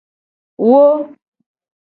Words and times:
Wo. 0.69 0.81